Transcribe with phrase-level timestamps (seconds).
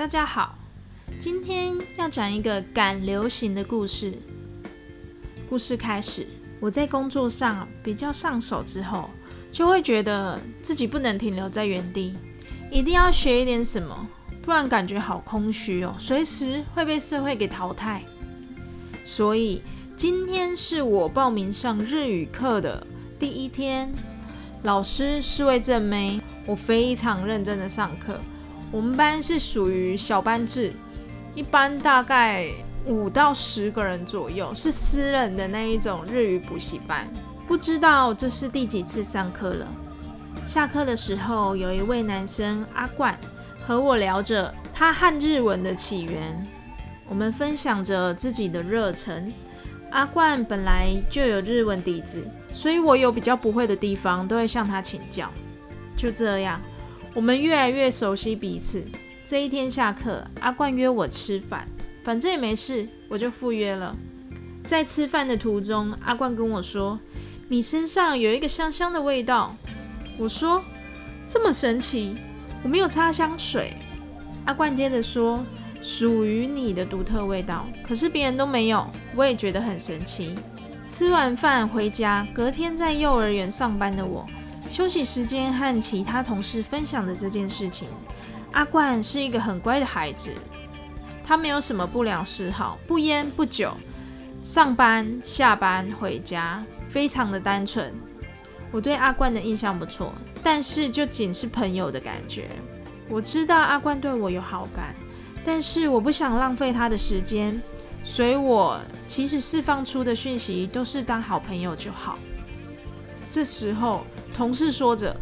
[0.00, 0.54] 大家好，
[1.20, 4.14] 今天要讲一个赶流行的故事。
[5.46, 6.26] 故事开始，
[6.58, 9.10] 我在工作上比较上手之后，
[9.52, 12.14] 就会觉得自己不能停留在原地，
[12.70, 14.08] 一定要学一点什么，
[14.40, 18.02] 不然感觉好空虚哦，随时会被社会给淘汰。
[19.04, 19.60] 所以
[19.98, 22.86] 今天是我报名上日语课的
[23.18, 23.92] 第一天，
[24.62, 28.18] 老师是位正妹，我非常认真的上课。
[28.72, 30.72] 我们班是属于小班制，
[31.34, 32.46] 一般大概
[32.86, 37.08] 五到十个人左右，是私人的那一种日语补习班。
[37.46, 39.66] 不知道这是第几次上课了。
[40.44, 43.18] 下课的时候，有一位男生阿冠
[43.66, 46.46] 和我聊着他和日文的起源，
[47.08, 49.32] 我们分享着自己的热忱。
[49.90, 55.28] 阿冠本来就有日文底子，所以我有比较不会的地方都会向他请教。
[55.96, 56.60] 就这样。
[57.14, 58.84] 我们越来越熟悉彼此。
[59.24, 61.66] 这一天下课，阿冠约我吃饭，
[62.02, 63.94] 反正也没事，我就赴约了。
[64.66, 66.98] 在吃饭的途中，阿冠跟我说
[67.48, 69.54] ：“你身上有一个香香的味道。”
[70.18, 70.62] 我说
[71.26, 72.16] ：“这么神奇？
[72.62, 73.74] 我没有擦香水。”
[74.46, 75.44] 阿冠接着说
[75.82, 80.34] ：“属于你的独特味道，可是别人都没有。”我也觉得很神奇。
[80.88, 84.26] 吃完饭回家，隔天在幼儿园上班的我。
[84.70, 87.88] 休息时间和其他同事分享的这件事情，
[88.52, 90.32] 阿冠是一个很乖的孩子，
[91.24, 93.72] 他没有什么不良嗜好，不烟不酒，
[94.44, 97.92] 上班下班回家非常的单纯。
[98.70, 102.48] 我对阿冠的印象不错，但是就仅是朋友的感觉。
[103.08, 104.94] 我知道阿冠对我有好感，
[105.44, 107.60] 但是我不想浪费他的时间，
[108.04, 112.16] 所以我其实释放出的讯息都是当好朋友就好。
[113.30, 114.04] 这时候。
[114.32, 115.14] 同事说着：“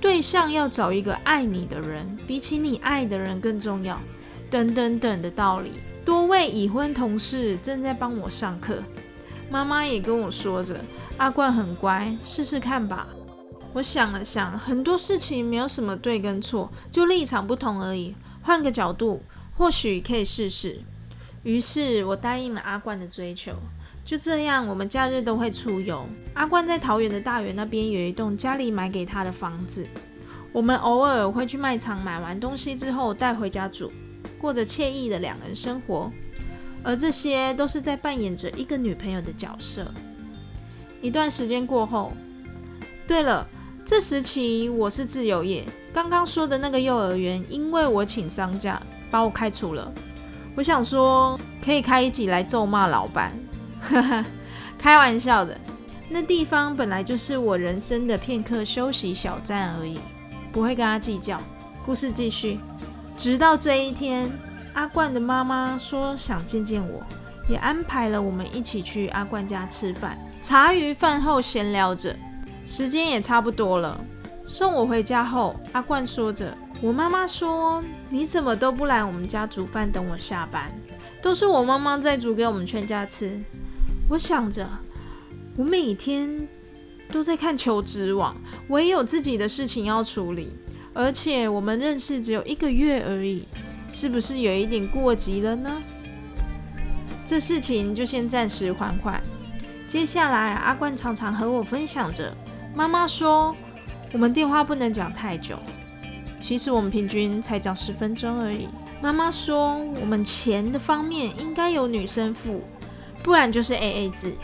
[0.00, 4.00] 对象要找一个爱你的人，比起你爱的人更重要。”
[4.50, 5.72] 等等等的道理。
[6.04, 8.82] 多位已婚同事正在帮我上课，
[9.50, 10.82] 妈妈也跟我说着
[11.18, 13.06] ：“阿冠很乖，试试看吧。”
[13.74, 18.14] 我想了想，很多事情没有什么对跟错，就立场不同而已。
[18.42, 19.22] 换个角度，
[19.56, 20.80] 或许可以试试。
[21.42, 23.52] 于是我答应了阿冠的追求。
[24.04, 26.04] 就这样，我们假日都会出游。
[26.34, 29.86] 阿冠在桃园的大园那边有一栋家里买给他的房子，
[30.52, 33.92] 我们偶尔会去卖场买完东西之后带回家煮，
[34.38, 36.10] 过着惬意的两人生活。
[36.84, 39.86] 而这些都是在扮演着一个女朋友的角色。
[41.00, 42.12] 一段时间过后，
[43.06, 43.46] 对了，
[43.84, 49.92] 这时期我是自由业，刚刚说的那个幼儿园，因为我请丧假，把我开除了。
[50.56, 53.32] 我想说，可以开一集来咒骂老板。
[53.82, 54.24] 哈哈，
[54.78, 55.58] 开玩笑的。
[56.08, 59.98] 那地方本来就是我人生的片刻休息小站而已，
[60.52, 61.40] 不会跟他计较。
[61.84, 62.60] 故事继续，
[63.16, 64.30] 直到这一天，
[64.74, 67.02] 阿冠的妈妈说想见见我，
[67.48, 70.16] 也安排了我们一起去阿冠家吃饭。
[70.42, 72.14] 茶余饭后闲聊着，
[72.66, 73.98] 时间也差不多了。
[74.44, 80.70] 送我回家后，阿冠说着：“我妈妈说你怎么都不来我们家煮饭等我下班，
[81.22, 83.40] 都是我妈妈在煮给我们全家吃。”
[84.12, 84.68] 我想着，
[85.56, 86.46] 我每天
[87.10, 88.36] 都在看求职网，
[88.68, 90.52] 我也有自己的事情要处理，
[90.92, 93.44] 而且我们认识只有一个月而已，
[93.88, 95.82] 是不是有一点过急了呢？
[97.24, 99.18] 这事情就先暂时缓缓。
[99.88, 102.36] 接下来，阿冠常常和我分享着，
[102.74, 103.56] 妈妈说
[104.12, 105.58] 我们电话不能讲太久，
[106.38, 108.68] 其实我们平均才讲十分钟而已。
[109.00, 112.62] 妈妈说我们钱的方面应该由女生付。
[113.22, 114.34] 不然就是 A A 制。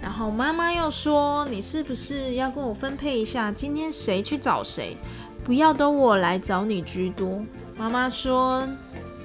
[0.00, 4.96] 然后妈妈又说：“你是不是要跟我分配一下，今天谁去找谁，
[5.44, 7.42] 不要都我来找你居多。”
[7.76, 8.66] 妈妈说：“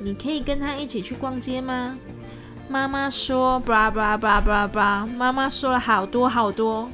[0.01, 1.95] 你可以跟他一起去逛街吗？”
[2.67, 6.89] 妈妈说：“巴拉巴拉巴拉巴拉巴拉。”妈妈说了好多好多。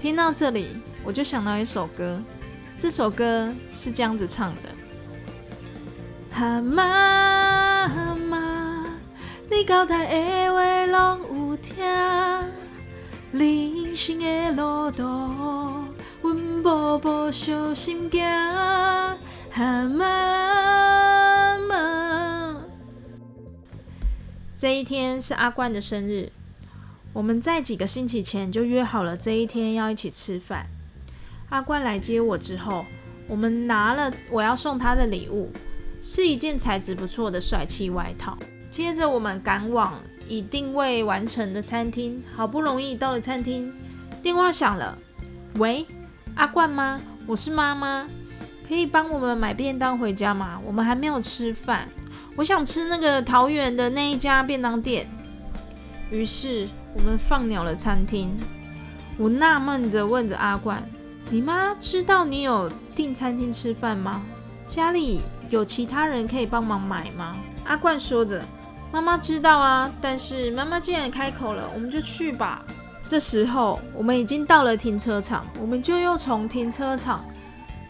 [0.00, 2.20] 听到这里，我就想到一首歌，
[2.78, 4.62] 这首歌是这样子唱的
[6.30, 7.27] ：“蛤蟆。”
[9.58, 11.76] 你交代的话拢有听，
[13.32, 15.02] 人生的路途，
[16.22, 19.18] 阮步步小心行。
[19.96, 22.56] 妈妈，
[24.56, 26.30] 这一天是阿冠的生日，
[27.12, 30.66] 我们在几个星期前就约好了这一天要一起吃饭。
[31.48, 32.84] 阿冠来接我之后，
[33.26, 35.50] 我们拿了我要送他的礼物，
[36.00, 38.38] 是一件材质不错的帅气外套。
[38.78, 43.72] 接着我们赶往已定位完成的餐厅，好不容易到了餐厅，
[44.22, 44.96] 电话响了。
[45.54, 45.84] 喂，
[46.36, 47.00] 阿冠吗？
[47.26, 48.06] 我是妈妈。
[48.68, 50.60] 可以帮我们买便当回家吗？
[50.64, 51.88] 我们还没有吃饭，
[52.36, 55.08] 我想吃那个桃园的那一家便当店。
[56.12, 58.30] 于是我们放鸟了餐厅。
[59.16, 60.80] 我纳闷着问着阿冠
[61.30, 64.22] ：“你妈知道你有订餐厅吃饭吗？
[64.68, 65.20] 家里
[65.50, 67.36] 有其他人可以帮忙买吗？”
[67.66, 68.40] 阿冠说着
[68.90, 72.64] ：“妈妈知道啊，但是妈妈既然开口了，我们就去吧。”
[73.06, 77.24] 这时候我们已经到了停车场，我们就又从停车场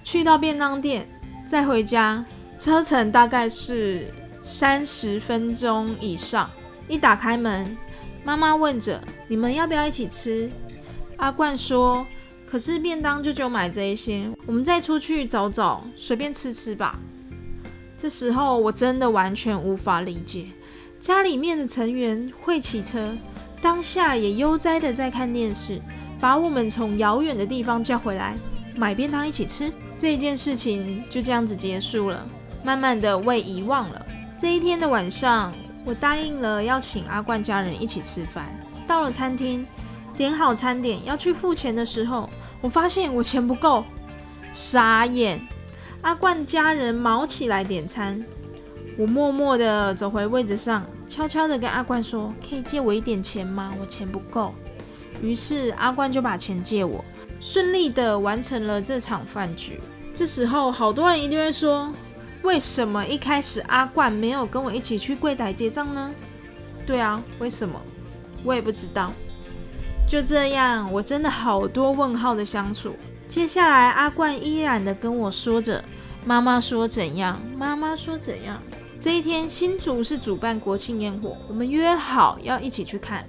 [0.05, 1.09] 去到便当店，
[1.45, 2.25] 再回家，
[2.57, 4.07] 车程大概是
[4.45, 6.49] 三十分钟以上。
[6.87, 7.77] 一打开门，
[8.25, 10.49] 妈妈问着：“你们要不要一起吃？”
[11.19, 12.07] 阿冠说
[12.47, 16.99] ：“可是便当就就买这一些，我们再出去找找，随便吃吃吧。”
[17.99, 20.47] 这时候我真的完全无法理解，
[21.01, 23.17] 家里面的成员会骑车。
[23.61, 25.81] 当下也悠哉的在看电视，
[26.21, 28.37] 把我们从遥远的地方叫回来，
[28.77, 29.73] 买便当一起吃。
[29.97, 32.25] 这件事情就这样子结束了，
[32.63, 34.07] 慢慢的我遗忘了。
[34.39, 35.53] 这一天的晚上，
[35.85, 38.47] 我答应了要请阿冠家人一起吃饭。
[38.87, 39.67] 到了餐厅，
[40.17, 42.31] 点好餐点要去付钱的时候，
[42.61, 43.85] 我发现我钱不够，
[44.53, 45.41] 傻眼。
[46.03, 48.25] 阿冠家人毛起来点餐。
[48.99, 53.73] 我默默地走回位置上，悄悄地跟阿冠说：“可以借我一点钱吗？
[53.81, 54.53] 我钱不够。”
[55.23, 57.05] 于是阿冠就把钱借我，
[57.41, 59.81] 顺利地完成了这场饭局。
[60.13, 61.93] 这时候，好多人一定会说
[62.43, 66.13] ：“为什么一开始阿冠没有跟我一起去柜台结账呢？”
[66.85, 67.81] 对啊，为什么？
[68.43, 69.13] 我也不知道。
[70.09, 72.97] 就这样，我真的好多问号的相处。
[73.29, 75.85] 接下来，阿冠依然的跟我说着
[76.27, 77.41] ：“妈妈说怎样？
[77.57, 78.61] 妈妈说怎样？”
[79.01, 83.25] 这一天，新竹是主办国庆烟火，我们约好要一起去看。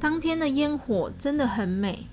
[0.00, 2.06] 当天的烟火真的很美，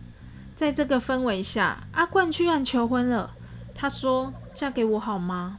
[0.56, 3.32] 在这个氛围下，阿冠居然求婚了。
[3.74, 5.58] 他说：“嫁给我好吗？”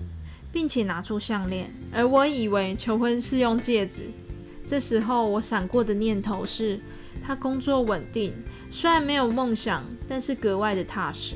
[0.53, 4.11] 并且拿出项链，而我以为求婚是用戒指。
[4.65, 6.81] 这时候，我闪过的念头是，
[7.25, 8.33] 他工作稳定，
[8.71, 11.35] 虽然没有梦想，但是格外的踏实。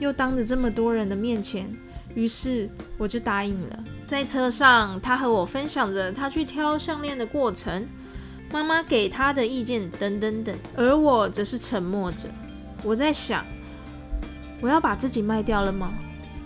[0.00, 1.70] 又当着这么多人的面前，
[2.16, 2.68] 于是
[2.98, 3.84] 我就答应了。
[4.08, 7.86] 在车上，他和我分享着他去挑项链的过程，
[8.50, 12.28] 妈妈给他的意见等等等，而我则是沉默着。
[12.82, 13.44] 我在想，
[14.60, 15.92] 我要把自己卖掉了吗？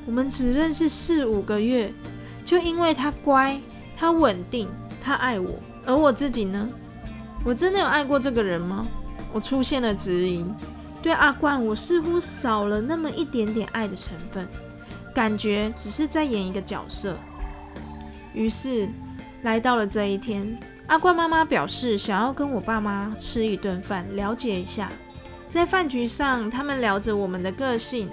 [0.07, 1.93] 我们只认识四五个月，
[2.45, 3.61] 就因为他乖，
[3.97, 4.69] 他稳定，
[5.01, 5.55] 他爱我，
[5.87, 6.69] 而我自己呢？
[7.45, 8.87] 我真的有爱过这个人吗？
[9.33, 10.45] 我出现了质疑。
[11.03, 14.47] 对阿冠，我似乎少了那么一点点爱的成分，
[15.15, 17.17] 感觉只是在演一个角色。
[18.33, 18.89] 于是
[19.43, 24.91] 来到了这一天，阿冠妈妈表示想要跟我爸妈吃一顿饭，了解一下。
[25.49, 28.09] 在饭局上，他们聊着我们的个性，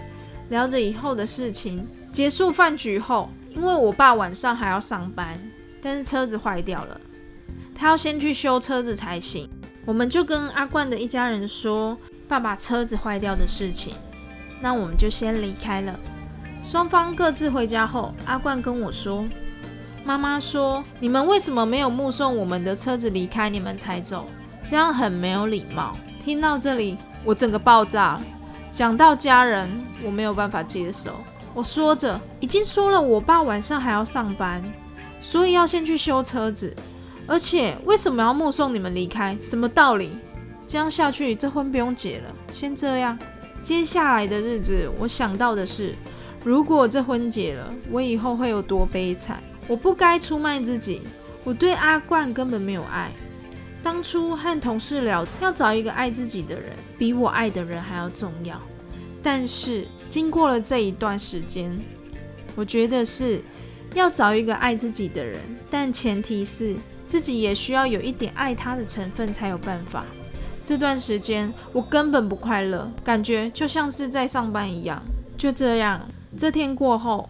[0.50, 1.88] 聊着以后的事情。
[2.12, 5.38] 结束饭局后，因为我爸晚上还要上班，
[5.80, 7.00] 但是车子坏掉了，
[7.76, 9.48] 他要先去修车子才行。
[9.86, 11.96] 我们就跟阿冠的一家人说
[12.28, 13.94] 爸爸车子坏掉的事情，
[14.60, 16.00] 那我们就先离开了。
[16.68, 19.24] 双方各自回家后，阿冠跟我说。
[20.04, 24.26] 妈妈说：“你们为什么没有目送我们的车子离开，你们才走？
[24.68, 28.22] 这样很没有礼貌。”听到这里，我整个爆炸了。
[28.70, 29.70] 讲到家人，
[30.04, 31.12] 我没有办法接受。
[31.54, 34.62] 我说着，已经说了，我爸晚上还要上班，
[35.22, 36.76] 所以要先去修车子。
[37.26, 39.38] 而且，为什么要目送你们离开？
[39.40, 40.12] 什么道理？
[40.68, 42.26] 这样下去，这婚不用结了。
[42.52, 43.18] 先这样，
[43.64, 45.96] 接下来的日子，我想到的是，
[46.48, 49.44] 如果这婚结了，我以后会有多悲惨。
[49.68, 51.02] 我不该出卖自己，
[51.44, 53.12] 我对阿冠根本没有爱。
[53.84, 58.58] 当初和同事聊，要找一个爱自己的人，比我爱的人还要重要。
[59.22, 61.78] 但是经过了这一段时间，
[62.56, 63.42] 我觉得是
[63.94, 70.06] 要找一个爱自己的人，但前提是自己也需要有一点爱他的成分才有办法。
[70.64, 75.04] 这段时间我根本不快乐，感觉就像是在上班一样。
[75.38, 76.02] 就这样，
[76.36, 77.30] 这天过后。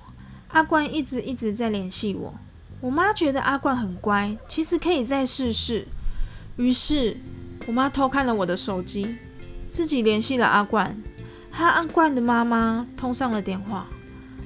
[0.50, 2.34] 阿冠一直一直在联系我，
[2.80, 5.86] 我妈觉得阿冠很乖，其实可以再试试。
[6.56, 7.18] 于是
[7.68, 9.18] 我妈偷看了我的手机，
[9.68, 10.98] 自己联系了阿冠。
[11.52, 13.88] 和阿冠的妈妈通上了电话。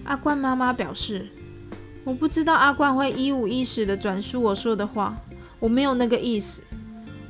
[0.05, 1.29] 阿冠妈妈表示，
[2.03, 5.15] 我不知道阿冠会一五一十的转述我说的话，
[5.59, 6.63] 我没有那个意思。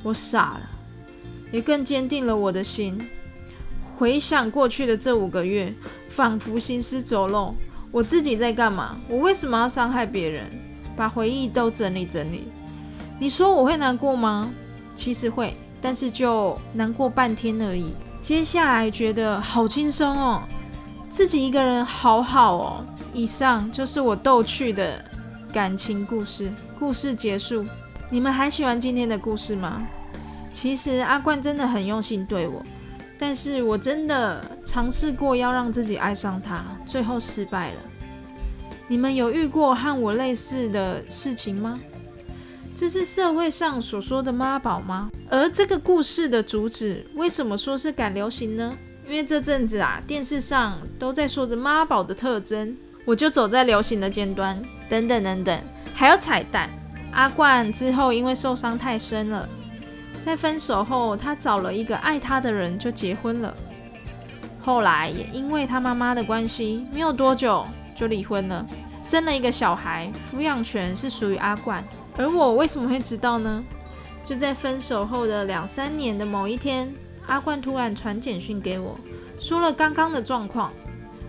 [0.02, 0.70] 我傻了，
[1.52, 2.98] 也更坚定了我的心。
[4.02, 5.72] 回想过去的这五个月，
[6.08, 7.54] 仿佛行尸走肉。
[7.92, 8.96] 我自己在干嘛？
[9.08, 10.44] 我为什么要伤害别人？
[10.96, 12.48] 把回忆都整理整理。
[13.20, 14.50] 你说我会难过吗？
[14.96, 17.92] 其实会，但是就难过半天而已。
[18.20, 20.42] 接下来觉得好轻松哦，
[21.08, 22.84] 自己一个人好好哦。
[23.12, 25.00] 以上就是我逗趣的
[25.52, 27.64] 感情故事，故事结束。
[28.10, 29.80] 你们还喜欢今天的故事吗？
[30.52, 32.60] 其实阿冠真的很用心对我，
[33.22, 37.76] 但是我真的尝试过要让自己爱上他，最后失败了。
[38.88, 41.78] 你们有遇过和我类似的事情吗？
[42.74, 45.08] 这是社会上所说的妈宝吗？
[45.30, 48.76] 而这个故事的主旨为什么说是赶流行呢？
[49.06, 52.76] 因为这阵子啊，电视上都在说着妈宝的特征。
[53.04, 55.60] 我就走在流行的尖端，等等等等，
[55.94, 56.68] 还有彩蛋。
[57.12, 59.48] 阿冠之后因为受伤太深了，
[60.24, 63.54] 在分手后，他找了一个爱他的人就结婚了。
[64.60, 68.64] 后来也因为他妈妈的关系，没有多久就离婚了，
[69.02, 71.82] 生了一个小孩，抚养权是属于阿冠。
[72.16, 73.64] 而我为什么会知道呢？
[74.24, 76.92] 就在分手后的两三年的某一天，
[77.26, 78.96] 阿冠突然传简讯给我，
[79.40, 80.72] 说了刚刚的状况，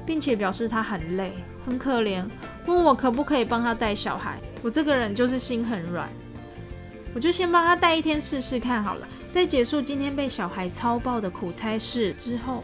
[0.06, 1.34] 并且表示他很累。
[1.66, 2.24] 很可怜，
[2.66, 4.38] 问我可不可以帮他带小孩。
[4.62, 6.08] 我这个人就是心很软，
[7.14, 9.08] 我就先帮他带一天试试看好了。
[9.32, 12.64] 在结束今天被小孩操爆的苦差事之后，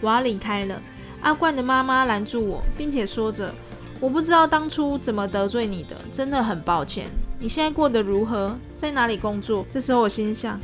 [0.00, 0.80] 我要离开了。
[1.22, 3.52] 阿冠的妈妈拦住我，并且说着
[4.00, 7.06] ：“我不知道当初怎么得罪你的，真的很抱歉。
[7.38, 8.56] 你现在过得如何？
[8.74, 10.58] 在哪里工作？”这时候我心想，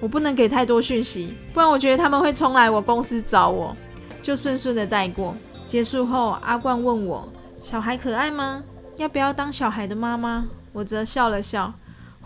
[0.00, 3.74] 我不能给太多讯息，不然我觉得他们会冲来我公司找我，
[4.20, 5.34] 就顺顺的带过。
[5.66, 7.28] 结束后，阿冠问我
[7.60, 8.62] ：“小孩可爱吗？
[8.96, 11.72] 要不要当小孩的妈妈？”我则笑了笑。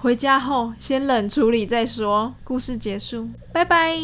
[0.00, 2.32] 回家后先冷处理再说。
[2.44, 3.98] 故事结束，拜拜。